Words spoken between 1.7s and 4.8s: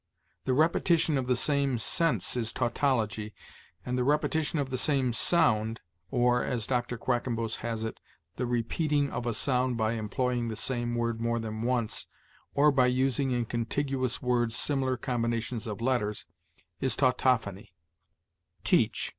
sense is tautology, and the repetition of the